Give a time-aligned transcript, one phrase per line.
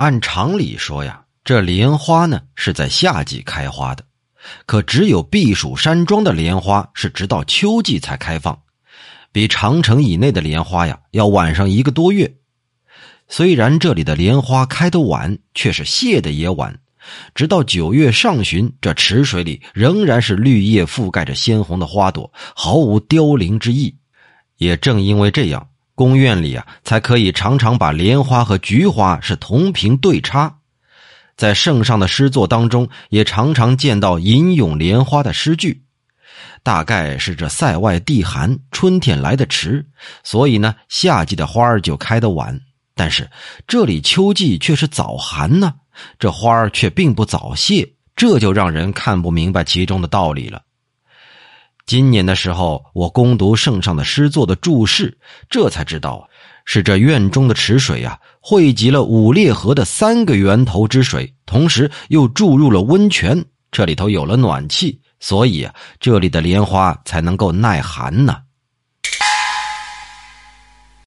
[0.00, 4.02] 按常理说呀，这莲花呢是在夏季开花的，
[4.64, 8.58] 可只有避暑山庄的莲花是直到秋季才开放，
[9.30, 12.34] 比长城以内的莲花呀要晚上一个多月。
[13.28, 16.80] 虽然这里的莲花开得晚，却是谢的也晚。
[17.34, 23.94] 直到九月上旬，这池水里仍然是绿叶覆盖着鲜红的花朵，毫无凋零之意。
[24.56, 25.68] 也正因为这样，
[26.00, 30.56] 宫院里啊，才可以常常把莲花和菊花是同频对插。
[31.36, 35.82] 在圣上的诗作当中，也常常见到吟咏莲花的诗句。
[36.62, 39.84] 大概是这塞外地寒，春天来的迟，
[40.24, 42.58] 所以呢，夏季的花儿就开得晚。
[42.94, 43.30] 但是
[43.66, 45.74] 这里秋季却是早寒呢。
[46.18, 47.86] 这花儿却并不早谢，
[48.16, 50.62] 这就让人看不明白其中的道理了。
[51.90, 56.30] 今年的时候，我攻读圣上的诗作的注释，这才知道
[56.64, 68.36] 是这院中的池水啊，汇集了五列河的三个源头之水，同时又注入了温泉，这里头有了暖气，所以啊，这里的莲花才能够耐寒呢。